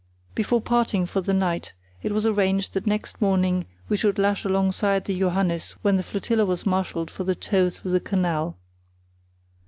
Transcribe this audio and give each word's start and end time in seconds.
Before 0.33 0.61
parting 0.61 1.05
for 1.05 1.21
the 1.21 1.31
night 1.31 1.73
it 2.01 2.11
was 2.11 2.25
arranged 2.25 2.73
that 2.73 2.87
next 2.87 3.21
morning 3.21 3.67
we 3.87 3.95
should 3.97 4.17
lash 4.17 4.43
alongside 4.45 5.05
the 5.05 5.19
Johannes 5.19 5.73
when 5.83 5.95
the 5.95 6.01
flotilla 6.01 6.43
was 6.43 6.65
marshalled 6.65 7.11
for 7.11 7.23
the 7.23 7.35
tow 7.35 7.69
through 7.69 7.91
the 7.91 7.99
canal. 7.99 8.57